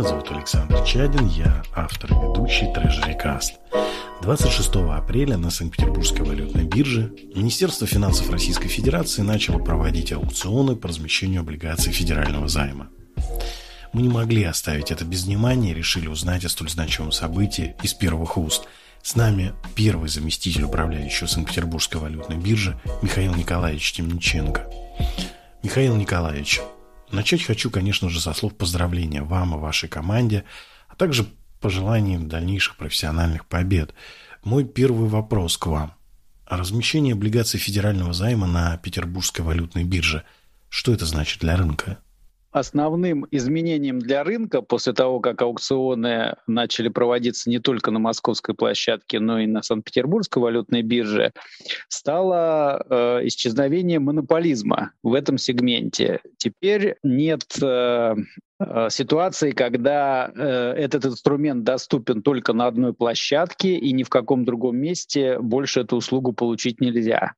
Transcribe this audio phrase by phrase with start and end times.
[0.00, 3.58] Меня зовут Александр Чадин, я автор и ведущий Treasury Cast.
[4.22, 11.42] 26 апреля на Санкт-Петербургской валютной бирже Министерство финансов Российской Федерации начало проводить аукционы по размещению
[11.42, 12.88] облигаций федерального займа.
[13.92, 17.92] Мы не могли оставить это без внимания и решили узнать о столь значимом событии из
[17.92, 18.68] первых уст.
[19.02, 24.66] С нами первый заместитель управляющего Санкт-Петербургской валютной биржи Михаил Николаевич Темниченко.
[25.62, 26.62] Михаил Николаевич,
[27.12, 30.44] начать хочу, конечно же, со слов поздравления вам и вашей команде,
[30.88, 31.26] а также
[31.60, 33.94] пожеланий дальнейших профессиональных побед.
[34.42, 35.94] Мой первый вопрос к вам.
[36.46, 40.24] Размещение облигаций федерального займа на Петербургской валютной бирже.
[40.68, 41.98] Что это значит для рынка?
[42.50, 49.20] Основным изменением для рынка после того, как аукционы начали проводиться не только на московской площадке,
[49.20, 51.32] но и на Санкт-Петербургской валютной бирже,
[51.88, 56.20] стало э, исчезновение монополизма в этом сегменте.
[56.36, 58.14] Теперь нет э,
[58.58, 64.44] э ситуации, когда э, этот инструмент доступен только на одной площадке и ни в каком
[64.44, 67.34] другом месте больше эту услугу получить нельзя.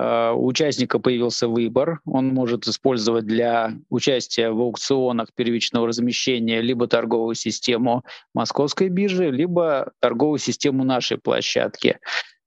[0.00, 2.00] Э, у участника появился выбор.
[2.06, 9.92] Он может использовать для участия в аукционах первичного размещения либо торговую систему московской биржи, либо
[10.00, 11.98] торговую систему нашей площадки.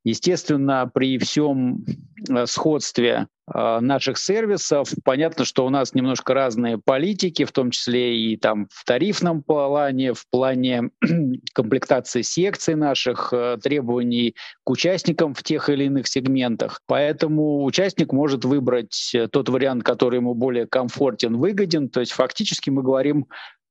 [0.04, 1.86] Естественно, при всем
[2.30, 8.18] э, сходстве э, наших сервисов, понятно, что у нас немножко разные политики, в том числе
[8.18, 10.90] и там в тарифном плане, в плане
[11.54, 16.82] комплектации секций наших, э, требований к участникам в тех или иных сегментах.
[16.86, 21.88] Поэтому участник может выбрать тот вариант, который ему более комфортен, выгоден.
[21.88, 23.28] То есть фактически мы говорим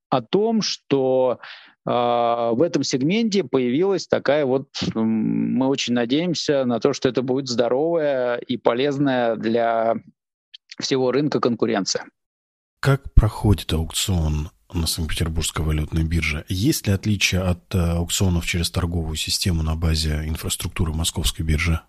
[0.08, 1.40] о том, что
[1.84, 8.36] в этом сегменте появилась такая вот, мы очень надеемся на то, что это будет здоровая
[8.36, 9.96] и полезная для
[10.78, 12.04] всего рынка конкуренция.
[12.80, 16.44] Как проходит аукцион на Санкт-Петербургской валютной бирже?
[16.48, 21.80] Есть ли отличия от э, аукционов через торговую систему на базе инфраструктуры Московской биржи?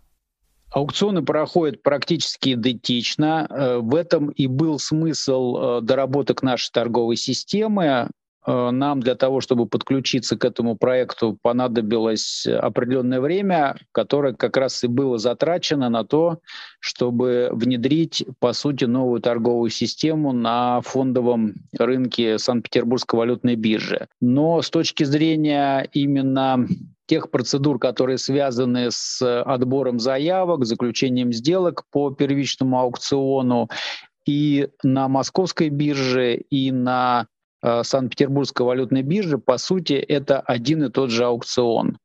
[0.72, 3.47] Аукционы проходят практически идентично.
[3.50, 8.09] Э, в этом и был смысл э, доработок нашей торговой системы.
[8.46, 14.84] Э, нам для того, чтобы подключиться к этому проекту, понадобилось определенное время, которое как раз
[14.84, 16.40] и было затрачено на то,
[16.80, 24.08] чтобы внедрить, по сути, новую торговую систему на фондовом рынке Санкт-Петербургской валютной биржи.
[24.20, 26.68] Но с точки зрения именно
[27.06, 33.70] тех процедур, которые связаны с отбором заявок, заключением сделок по первичному аукциону
[34.25, 37.28] и на московской бирже, и на
[37.84, 41.97] Санкт-Петербургской валютной биржи, по сути, это один и тот же аукцион.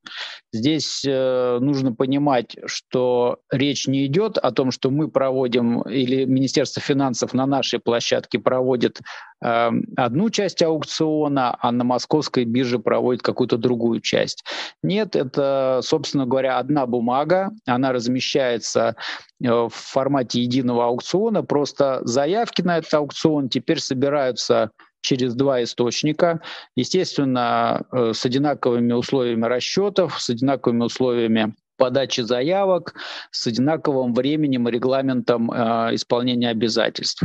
[0.53, 6.81] Здесь э, нужно понимать, что речь не идет о том, что мы проводим или Министерство
[6.81, 9.01] финансов на нашей площадке проводит
[9.45, 14.43] э, одну часть аукциона, а на московской бирже проводит какую-то другую часть.
[14.83, 18.97] Нет, это, собственно говоря, одна бумага, она размещается
[19.43, 24.71] э, в формате единого аукциона, просто заявки на этот аукцион теперь собираются
[25.01, 26.41] через два источника,
[26.77, 32.95] естественно, э, с одинаковыми условиями расчетов, с одинаковыми условиями подачи заявок,
[33.31, 37.23] с одинаковым временем и регламентом э, исполнения обязательств.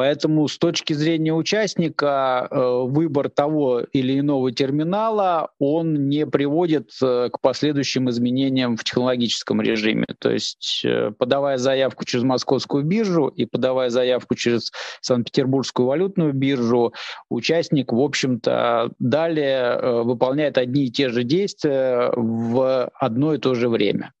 [0.00, 7.28] Поэтому с точки зрения участника э, выбор того или иного терминала, он не приводит э,
[7.30, 10.06] к последующим изменениям в технологическом режиме.
[10.18, 14.72] То есть э, подавая заявку через московскую биржу и подавая заявку через
[15.02, 16.94] Санкт-Петербургскую валютную биржу,
[17.28, 23.68] участник, в общем-то, далее выполняет одни и те же действия в одно и то же
[23.68, 24.14] время.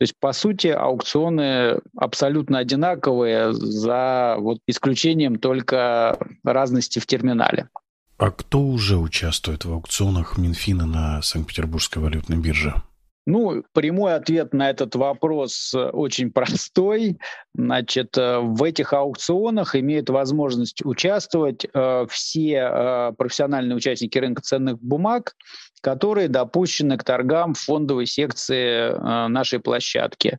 [0.00, 7.68] То есть, по сути, аукционы абсолютно одинаковые, за вот исключением только разности в терминале.
[8.16, 12.76] А кто уже участвует в аукционах Минфина на Санкт-Петербургской валютной бирже?
[13.26, 17.18] Ну, прямой ответ на этот вопрос э, очень простой.
[17.54, 25.34] Значит, э, в этих аукционах имеют возможность участвовать э, все профессиональные участники рынка ценных бумаг,
[25.82, 28.92] которые допущены к торгам фондовой секции
[29.28, 30.38] нашей площадки.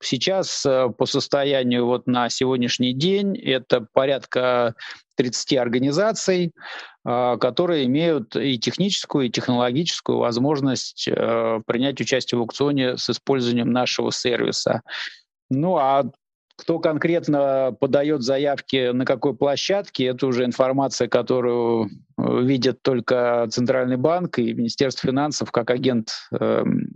[0.00, 4.74] Сейчас по состоянию вот на сегодняшний день это порядка
[5.16, 6.52] 30 организаций,
[7.08, 14.12] которые имеют и техническую, и технологическую возможность э, принять участие в аукционе с использованием нашего
[14.12, 14.82] сервиса.
[15.48, 16.04] Ну а
[16.56, 21.88] кто конкретно подает заявки на какой площадке, это уже информация, которую
[22.18, 26.88] видят только Центральный банк и Министерство финансов как агент, эм,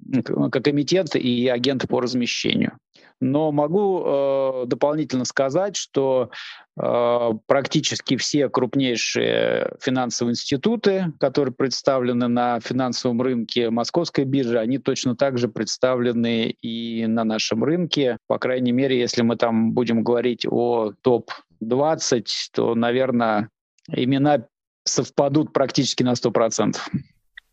[0.50, 2.78] как эмитент и агент по размещению.
[3.20, 6.30] Но могу э, дополнительно сказать, что
[6.76, 15.14] э, практически все крупнейшие финансовые институты, которые представлены на финансовом рынке Московской биржи, они точно
[15.14, 18.18] так же представлены и на нашем рынке.
[18.26, 23.50] По крайней мере, если мы там будем говорить о топ-20, то, наверное,
[23.88, 24.46] имена
[24.84, 26.76] совпадут практически на 100%.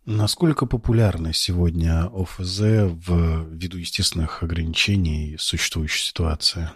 [0.05, 6.69] Насколько популярны сегодня ОФЗ в виду естественных ограничений существующей ситуации?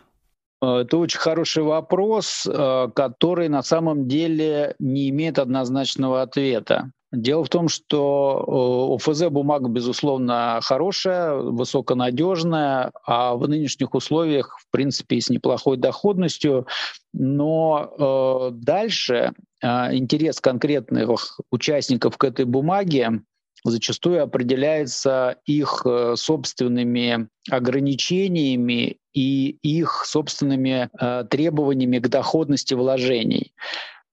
[0.62, 6.92] Э, это очень хороший вопрос, э, который на самом деле не имеет однозначного ответа.
[7.14, 14.72] Дело в том, что э, ОФЗ бумага, безусловно, хорошая, высоконадежная, а в нынешних условиях, в
[14.72, 16.66] принципе, с неплохой доходностью.
[17.14, 23.22] Но дальше а, интерес конкретных участников к этой бумаге
[23.64, 33.54] зачастую определяется их э, собственными ограничениями и их собственными э, требованиями к доходности вложений.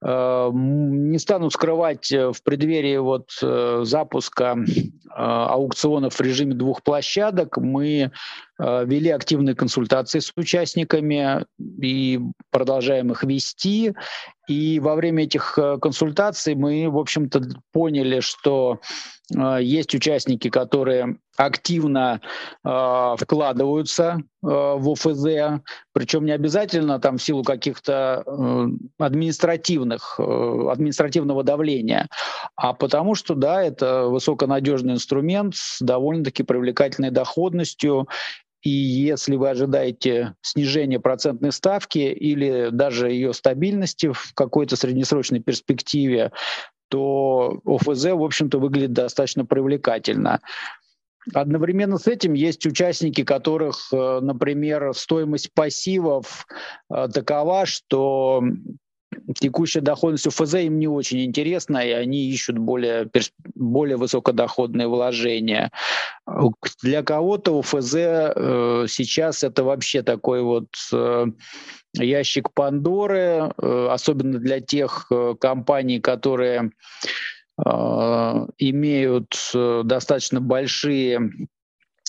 [0.05, 3.31] Э, не стану скрывать, в преддверии вот
[3.87, 4.56] запуска
[5.14, 8.12] аукционов в режиме двух площадок мы
[8.58, 12.20] вели активные консультации с участниками и
[12.50, 13.94] продолжаем их вести.
[14.48, 17.42] И во время этих э, консультаций мы, в общем-то,
[17.72, 18.81] поняли, что
[19.34, 22.20] э, есть участники, которые активно
[22.64, 28.66] э, вкладываются э, в ОФЗ, причем не обязательно там в силу каких-то э,
[28.98, 32.08] административных, э, административного давления,
[32.56, 38.08] а потому что, да, это высоконадежный инструмент с довольно-таки привлекательной доходностью,
[38.62, 46.33] и если вы ожидаете снижения процентной ставки или даже ее стабильности в какой-то среднесрочной перспективе,
[46.89, 50.41] то ОФЗ, в общем-то, выглядит достаточно привлекательно.
[51.33, 56.47] Одновременно с этим есть участники, которых, э, например, стоимость пассивов
[56.93, 58.43] э, такова, что
[59.38, 63.11] текущая доходность УФЗ им не очень интересна, и они ищут более,
[63.55, 65.70] более высокодоходные вложения.
[66.82, 71.26] Для кого-то УФЗ э, сейчас это вообще такой вот э,
[71.94, 76.70] ящик Пандоры, э, особенно для тех э, компаний, которые
[77.64, 77.70] э,
[78.58, 81.49] имеют э, достаточно большие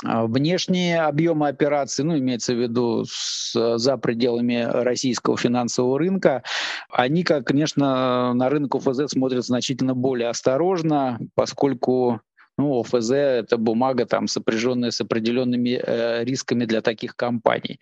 [0.03, 6.43] внешние объемы операций, ну, имеется в виду с, за пределами российского финансового рынка,
[6.89, 12.21] они, как, конечно, на рынок ОФЗ смотрят значительно более осторожно, поскольку
[12.57, 17.79] ну, ОФЗ— это бумага, там, сопряженная с определенными э, рисками для таких компаний.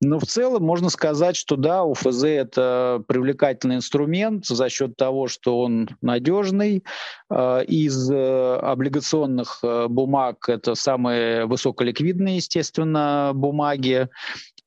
[0.00, 5.60] Но в целом можно сказать, что да, УФЗ это привлекательный инструмент за счет того, что
[5.60, 6.84] он надежный.
[7.30, 14.08] А, из э, облигационных э, бумаг это самые высоколиквидные, естественно, бумаги.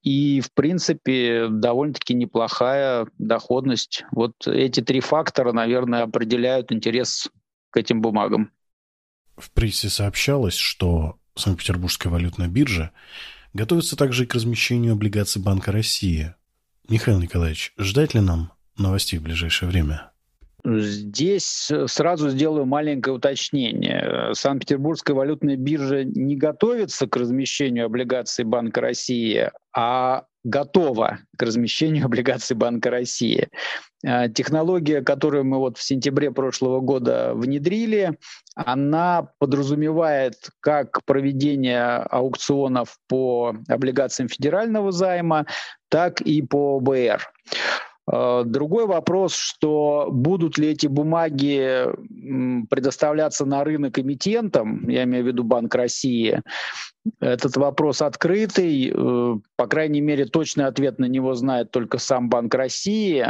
[0.01, 4.05] И, в принципе, довольно-таки неплохая доходность.
[4.11, 7.29] Вот эти три фактора, наверное, определяют интерес
[7.71, 8.51] к этим бумагам.
[9.37, 12.91] В прессе сообщалось, что Санкт-Петербургская валютная биржа
[13.53, 16.33] готовится также и к размещению облигаций Банка России.
[16.89, 20.11] Михаил Николаевич, ждать ли нам новостей в ближайшее время?
[20.69, 24.33] Здесь сразу сделаю маленькое уточнение.
[24.33, 32.55] Санкт-Петербургская валютная биржа не готовится к размещению облигаций Банка России, а готова к размещению облигаций
[32.55, 33.47] Банка России.
[34.05, 38.17] А, технология, которую мы вот в сентябре прошлого года внедрили,
[38.55, 45.45] она подразумевает как проведение аукционов по облигациям федерального займа,
[45.89, 47.21] так и по ОБР.
[48.07, 51.85] А, другой вопрос, что будут ли эти бумаги
[52.69, 56.41] предоставляться на рынок эмитентам, я имею в виду Банк России,
[57.19, 58.91] этот вопрос открытый.
[58.93, 63.25] Э, по крайней мере, точный ответ на него знает только сам Банк России.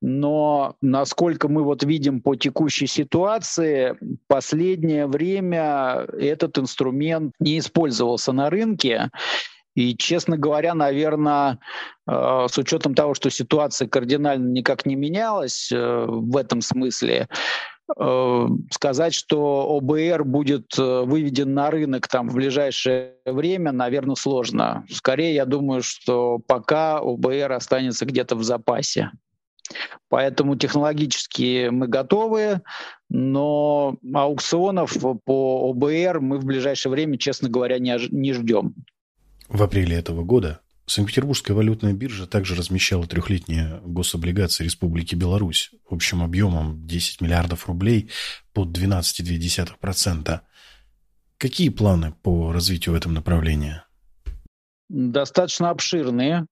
[0.00, 3.96] Но насколько мы вот видим по текущей ситуации,
[4.26, 9.10] последнее время этот инструмент не использовался на рынке.
[9.80, 11.58] И, честно говоря, наверное,
[12.06, 17.28] э, с учетом того, что ситуация кардинально никак не менялась э, в этом смысле,
[17.98, 24.84] э, сказать, что ОБР будет выведен на рынок там в ближайшее время, наверное, сложно.
[24.90, 29.10] Скорее, я думаю, что пока ОБР останется где-то в запасе.
[30.10, 32.60] Поэтому технологически мы готовы,
[33.08, 34.94] но аукционов
[35.24, 38.74] по ОБР мы в ближайшее время, честно говоря, не, не ждем.
[39.50, 46.86] В апреле этого года Санкт-Петербургская валютная биржа также размещала трехлетние гособлигации Республики Беларусь общим объемом
[46.86, 48.10] 10 миллиардов рублей
[48.52, 50.40] под 12,2%.
[51.36, 53.82] Какие планы по развитию в этом направлении?
[54.88, 56.46] Достаточно обширные.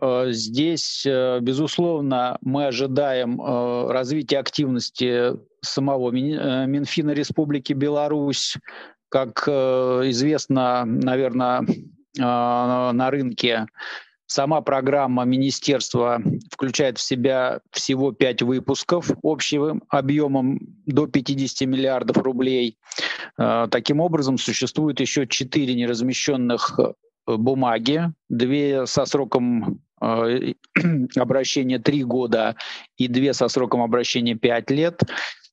[0.00, 8.56] Э, здесь, э, безусловно, мы ожидаем э, развития активности самого Минфина Республики Беларусь.
[9.08, 11.66] Как известно, наверное,
[12.16, 13.66] на рынке
[14.30, 16.20] Сама программа министерства
[16.52, 22.76] включает в себя всего пять выпусков общим объемом до 50 миллиардов рублей.
[23.36, 26.78] Таким образом, существует еще четыре неразмещенных
[27.26, 30.52] бумаги, две со сроком э,
[31.16, 32.56] обращения три года
[32.96, 35.00] и две со сроком обращения пять лет.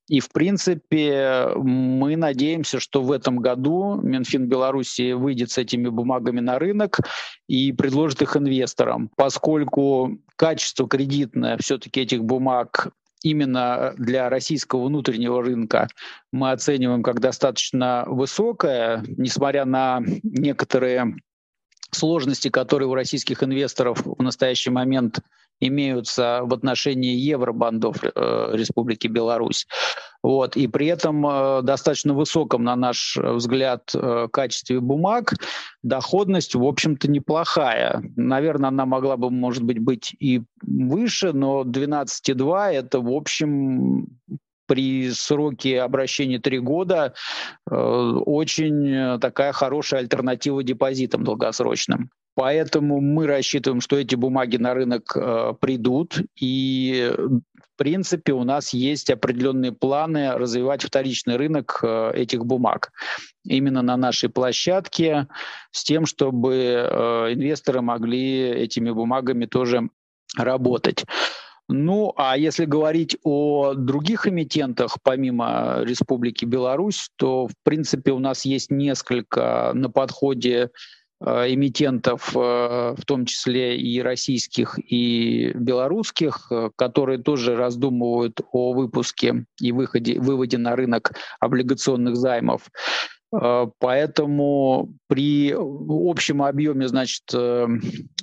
[0.08, 6.42] И, в принципе, мы надеемся, что в этом году Минфин Беларуси выйдет с этими бумагами
[6.42, 7.00] на рынок
[7.48, 12.90] и предложит их инвесторам, поскольку качество кредитное все-таки этих бумаг
[13.24, 15.88] именно для российского внутреннего рынка
[16.32, 21.16] мы оцениваем как достаточно высокое, несмотря на некоторые
[21.90, 25.22] сложности, которые у российских инвесторов в настоящий момент
[25.60, 29.68] имеются в отношении евробандов э, Республики Беларусь.
[30.26, 30.58] Вот.
[30.58, 35.34] И при этом э, достаточно высоком, на наш взгляд, э, качестве бумаг
[35.84, 38.02] доходность, в общем-то, неплохая.
[38.16, 44.08] Наверное, она могла бы, может быть, быть и выше, но 12,2— это, в общем,
[44.68, 47.14] при сроке обращения три года
[47.70, 52.10] э, очень такая хорошая альтернатива депозитам долгосрочным.
[52.36, 58.74] Поэтому мы рассчитываем, что эти бумаги на рынок э, придут, и в принципе у нас
[58.74, 62.92] есть определенные планы развивать вторичный рынок э, этих бумаг
[63.46, 65.28] именно на нашей площадке
[65.72, 69.90] с тем, чтобы э, инвесторы могли этими бумагами тоже
[70.38, 71.06] работать.
[71.68, 78.46] Ну, а если говорить о других эмитентах, помимо Республики Беларусь, то, в принципе, у нас
[78.46, 80.70] есть несколько на подходе
[81.26, 89.46] эмитентов, э, в том числе и российских, и белорусских, э, которые тоже раздумывают о выпуске
[89.60, 92.70] и выходе, выводе на рынок облигационных займов.
[93.34, 97.68] Э, поэтому при общем объеме значит, э,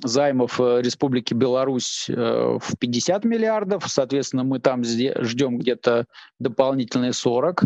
[0.03, 6.05] займов э, Республики Беларусь в 50 миллиардов, соответственно, мы там ждем где-то
[6.39, 7.63] дополнительные 40.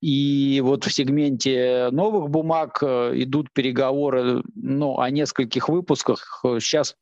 [0.00, 6.40] И вот в сегменте новых бумаг идут переговоры ну, о нескольких выпусках.
[6.60, 6.94] Сейчас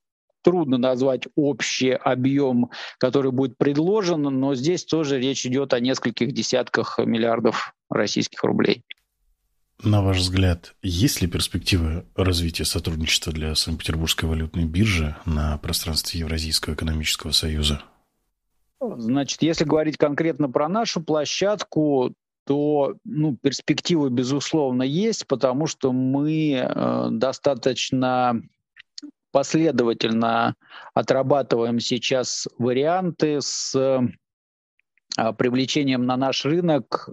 [0.43, 6.99] трудно назвать общий объем, который будет предложен, но здесь тоже речь идет о нескольких десятках
[6.99, 8.85] миллиардов российских рублей.
[9.83, 16.75] На ваш взгляд, есть ли перспективы развития сотрудничества для Санкт-Петербургской валютной биржи на пространстве Евразийского
[16.75, 17.83] экономического союза?
[18.81, 22.15] Значит, если говорить конкретно про нашу площадку,
[22.47, 28.41] то ну, перспективы, безусловно, есть, потому что мы э, достаточно
[29.33, 30.55] последовательно
[30.95, 37.11] отрабатываем сейчас варианты с э, привлечением на наш рынок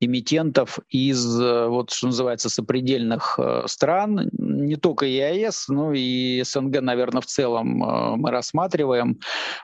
[0.00, 6.80] эмитентов из, э, вот что называется, сопредельных э, стран, не только ЕАЭС, но и СНГ,
[6.80, 9.20] наверное, в целом э, мы рассматриваем.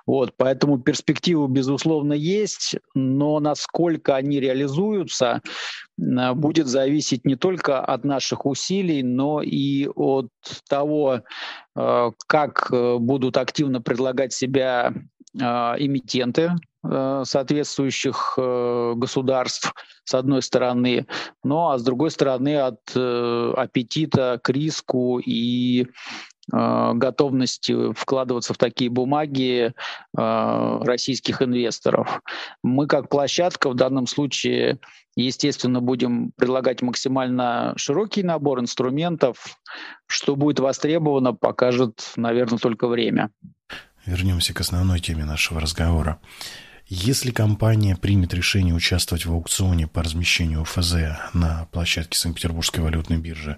[0.07, 5.41] Вот, поэтому перспективы, безусловно, есть, но насколько они реализуются,
[5.97, 10.29] будет зависеть не только от наших усилий, но и от
[10.69, 11.23] того,
[11.75, 14.93] как будут активно предлагать себя
[15.35, 16.53] эмитенты
[17.25, 19.75] соответствующих э, государств,
[20.05, 21.07] с одной стороны,
[21.43, 25.87] ну а с другой стороны от э, аппетита к риску и
[26.49, 29.75] готовности вкладываться в такие бумаги
[30.15, 32.21] российских инвесторов.
[32.63, 34.79] Мы как площадка в данном случае,
[35.17, 39.59] естественно, будем предлагать максимально широкий набор инструментов.
[40.07, 43.31] Что будет востребовано, покажет, наверное, только время.
[44.05, 46.21] Вернемся к основной теме нашего разговора.
[46.89, 50.95] Если компания примет решение участвовать в аукционе по размещению ФЗ
[51.35, 53.57] на площадке Санкт-Петербургской валютной биржи,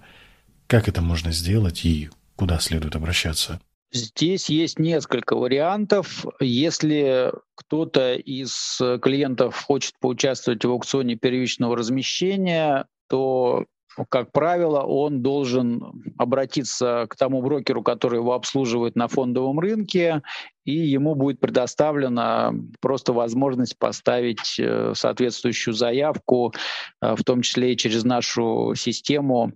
[0.66, 3.60] как это можно сделать и куда следует обращаться?
[3.92, 6.24] Здесь есть несколько вариантов.
[6.40, 13.66] Если кто-то из клиентов хочет поучаствовать в аукционе первичного размещения, то
[14.08, 20.22] как правило, он должен обратиться к тому брокеру, который его обслуживает на фондовом рынке,
[20.64, 26.52] и ему будет предоставлена просто возможность поставить э, соответствующую заявку,
[27.00, 29.52] э, в том числе и через нашу систему,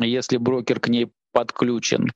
[0.00, 2.10] если брокер к ней подключен.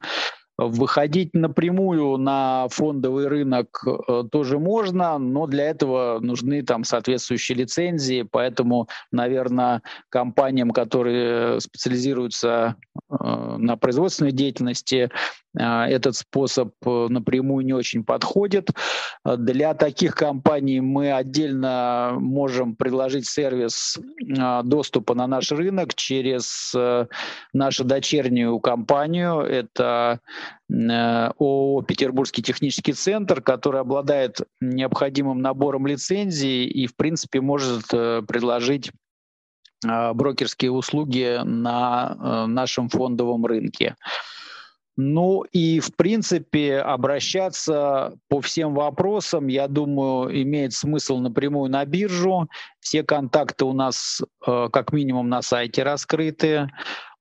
[0.60, 8.22] Выходить напрямую на фондовый рынок э, тоже можно, но для этого нужны там соответствующие лицензии,
[8.28, 12.87] поэтому, наверное, компаниям, которые специализируются э,
[13.20, 15.10] на производственной деятельности,
[15.58, 18.70] э, этот способ напрямую не очень подходит.
[19.24, 23.98] Для таких компаний мы отдельно можем предложить сервис
[24.64, 26.74] доступа на наш рынок через
[27.52, 29.40] нашу дочернюю компанию.
[29.40, 30.20] Это
[30.70, 38.22] Э, ООО «Петербургский технический центр», который обладает необходимым набором лицензий и, в принципе, может э,
[38.26, 38.92] предложить э,
[39.84, 43.96] брокерские услуги на нашем фондовом рынке.
[45.00, 52.48] Ну и, в принципе, обращаться по всем вопросам, я думаю, имеет смысл напрямую на биржу.
[52.80, 56.68] Все контакты у нас как минимум на сайте раскрыты.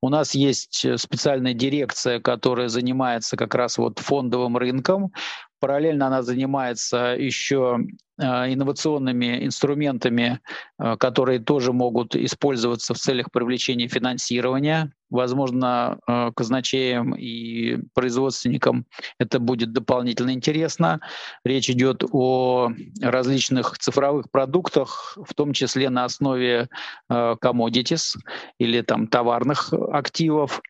[0.02, 5.12] У нас есть э, специальная дирекция, которая занимается как раз вот фондовым рынком.
[5.60, 7.80] Параллельно она занимается еще
[8.20, 8.24] э,
[8.54, 10.40] инновационными инструментами,
[10.80, 14.94] э, которые тоже могут использоваться в целях привлечения финансирования.
[15.10, 16.00] Возможно,
[16.36, 18.86] казначеям и производственникам
[19.18, 21.00] это будет дополнительно интересно.
[21.46, 26.68] Речь идет о различных цифровых продуктах, в том числе на основе
[27.10, 28.18] commodities
[28.60, 30.62] или там товарных активов.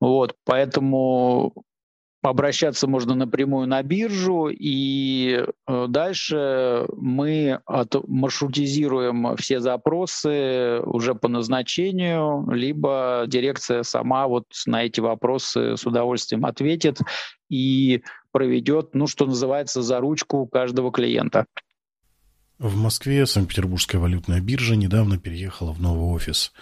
[0.00, 1.52] Вот, поэтому
[2.26, 12.48] обращаться можно напрямую на биржу, и э, дальше мы маршрутизируем все запросы уже по назначению,
[12.50, 16.98] либо дирекция сама вот на эти вопросы с удовольствием ответит
[17.48, 18.02] и
[18.32, 21.46] проведет, ну, что называется, за ручку каждого клиента.
[22.58, 26.52] В Москве Санкт-Петербургская валютная биржа недавно переехала в новый офис.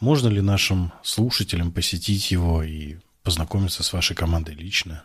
[0.00, 5.04] Можно ли нашим слушателям посетить его и познакомиться с вашей командой лично?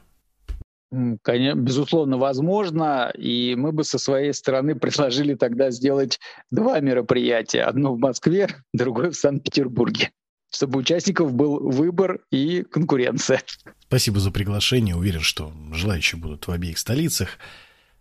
[1.23, 3.11] Конечно, безусловно, возможно.
[3.17, 6.19] И мы бы со своей стороны предложили тогда сделать
[6.51, 7.63] два мероприятия.
[7.63, 10.11] Одно в Москве, другое в Санкт-Петербурге
[10.55, 13.41] чтобы у участников был выбор и конкуренция.
[13.81, 14.95] Спасибо за приглашение.
[14.95, 17.39] Уверен, что желающие будут в обеих столицах.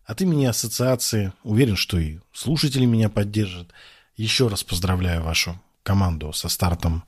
[0.05, 3.69] От имени ассоциации уверен, что и слушатели меня поддержат.
[4.17, 7.05] Еще раз поздравляю вашу команду со стартом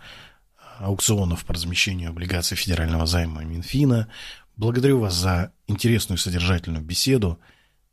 [0.79, 4.09] аукционов по размещению облигаций федерального займа Минфина.
[4.57, 7.39] Благодарю вас за интересную содержательную беседу.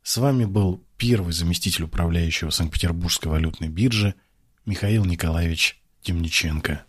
[0.02, 4.14] С вами был первый заместитель управляющего Санкт-Петербургской валютной биржи
[4.66, 6.84] Михаил Николаевич Темниченко.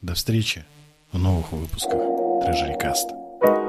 [0.00, 0.64] До встречи
[1.12, 1.94] в новых выпусках
[2.42, 3.67] Treasury Cast.